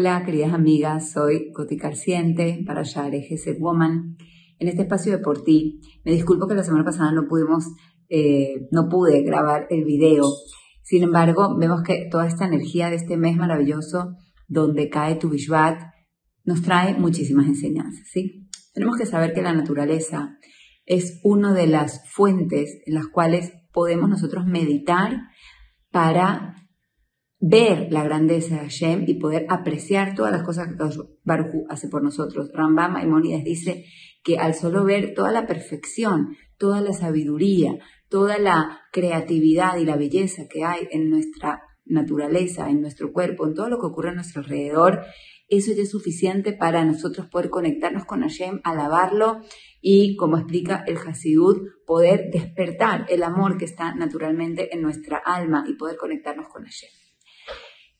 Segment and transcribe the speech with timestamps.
[0.00, 4.16] Hola, queridas amigas, soy Coti Carciente para Share Gesed Woman.
[4.58, 7.66] En este espacio de por ti, me disculpo que la semana pasada no pudimos,
[8.08, 10.24] eh, no pude grabar el video.
[10.82, 14.16] Sin embargo, vemos que toda esta energía de este mes maravilloso,
[14.48, 15.78] donde cae tu Bishvat,
[16.44, 18.48] nos trae muchísimas enseñanzas, ¿sí?
[18.72, 20.38] Tenemos que saber que la naturaleza
[20.86, 25.18] es una de las fuentes en las cuales podemos nosotros meditar
[25.90, 26.54] para
[27.40, 30.74] ver la grandeza de Hashem y poder apreciar todas las cosas que
[31.24, 32.50] Baruch hace por nosotros.
[32.52, 33.84] Rambam Maimonides dice
[34.22, 37.78] que al solo ver toda la perfección, toda la sabiduría,
[38.10, 43.54] toda la creatividad y la belleza que hay en nuestra naturaleza, en nuestro cuerpo, en
[43.54, 45.00] todo lo que ocurre a nuestro alrededor,
[45.48, 49.40] eso ya es suficiente para nosotros poder conectarnos con Hashem, alabarlo
[49.80, 55.64] y, como explica el Hasidut, poder despertar el amor que está naturalmente en nuestra alma
[55.66, 57.09] y poder conectarnos con Hashem.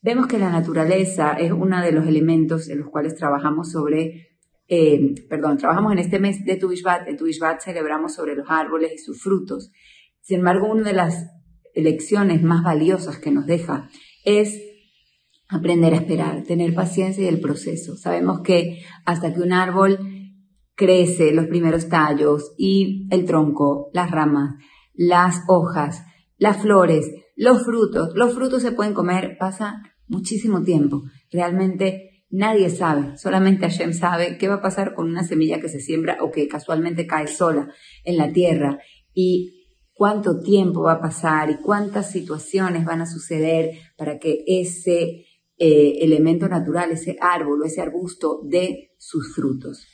[0.00, 4.28] Vemos que la naturaleza es uno de los elementos en los cuales trabajamos sobre,
[4.68, 6.70] eh, perdón, trabajamos en este mes de Tu
[7.06, 7.26] En Tu
[7.60, 9.72] celebramos sobre los árboles y sus frutos.
[10.20, 11.26] Sin embargo, una de las
[11.74, 13.88] lecciones más valiosas que nos deja
[14.24, 14.60] es
[15.48, 17.96] aprender a esperar, tener paciencia y el proceso.
[17.96, 19.98] Sabemos que hasta que un árbol
[20.76, 24.54] crece, los primeros tallos y el tronco, las ramas,
[24.94, 26.04] las hojas,
[26.36, 31.04] las flores, los frutos, los frutos se pueden comer, pasa muchísimo tiempo.
[31.30, 35.78] Realmente nadie sabe, solamente Hashem sabe qué va a pasar con una semilla que se
[35.78, 37.72] siembra o que casualmente cae sola
[38.02, 38.80] en la tierra
[39.14, 45.24] y cuánto tiempo va a pasar y cuántas situaciones van a suceder para que ese
[45.58, 49.86] eh, elemento natural, ese árbol o ese arbusto dé sus frutos.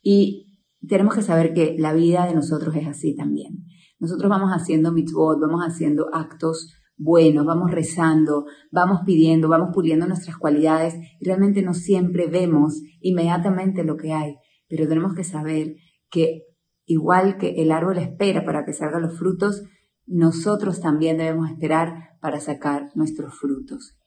[0.00, 3.66] Y tenemos que saber que la vida de nosotros es así también.
[3.98, 10.36] Nosotros vamos haciendo mitzvot, vamos haciendo actos buenos, vamos rezando, vamos pidiendo, vamos puliendo nuestras
[10.36, 14.36] cualidades y realmente no siempre vemos inmediatamente lo que hay,
[14.68, 15.76] pero tenemos que saber
[16.10, 16.42] que
[16.86, 19.64] igual que el árbol espera para que salgan los frutos,
[20.06, 23.98] nosotros también debemos esperar para sacar nuestros frutos.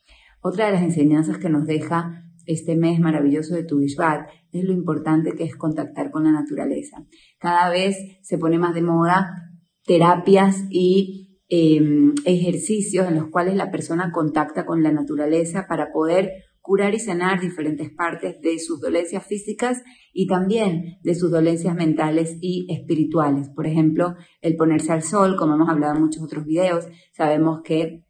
[0.41, 5.33] Otra de las enseñanzas que nos deja este mes maravilloso de tu es lo importante
[5.33, 7.05] que es contactar con la naturaleza.
[7.37, 9.49] Cada vez se pone más de moda
[9.85, 16.29] terapias y Em, ejercicios en los cuales la persona contacta con la naturaleza para poder
[16.61, 19.81] curar y sanar diferentes partes de sus dolencias físicas
[20.13, 23.49] y también de sus dolencias mentales y espirituales.
[23.49, 28.05] Por ejemplo, el ponerse al sol, como hemos hablado en muchos otros videos, sabemos que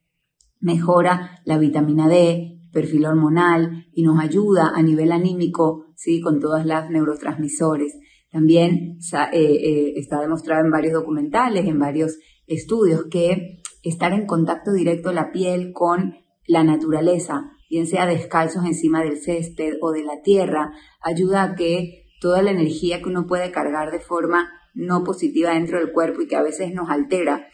[0.60, 6.20] mejora la vitamina D, perfil hormonal y nos ayuda a nivel anímico, ¿sí?
[6.20, 7.98] con todas las neurotransmisores.
[8.30, 9.00] También
[9.32, 12.18] eh, eh, está demostrado en varios documentales, en varios
[12.50, 16.16] estudios que estar en contacto directo la piel con
[16.48, 22.06] la naturaleza, bien sea descalzos encima del césped o de la tierra, ayuda a que
[22.20, 26.28] toda la energía que uno puede cargar de forma no positiva dentro del cuerpo y
[26.28, 27.48] que a veces nos altera,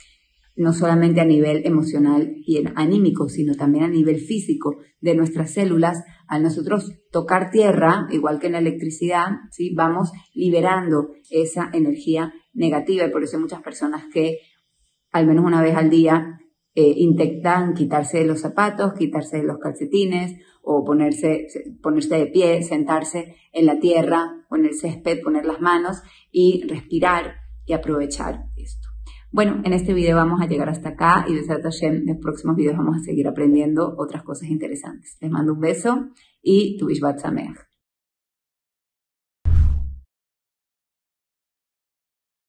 [0.56, 6.04] no solamente a nivel emocional y anímico, sino también a nivel físico de nuestras células,
[6.28, 9.74] al nosotros tocar tierra, igual que en la electricidad, ¿sí?
[9.76, 14.40] vamos liberando esa energía negativa y por eso hay muchas personas que
[15.16, 16.42] al menos una vez al día
[16.74, 21.48] eh, intentan quitarse los zapatos, quitarse los calcetines o ponerse,
[21.82, 26.68] ponerse de pie, sentarse en la tierra o en el césped, poner las manos y
[26.68, 28.90] respirar y aprovechar esto.
[29.32, 32.58] Bueno, en este video vamos a llegar hasta acá y de Hashem, en los próximos
[32.58, 35.18] videos vamos a seguir aprendiendo otras cosas interesantes.
[35.22, 36.10] Les mando un beso
[36.42, 37.75] y tu Bishvat Sameach.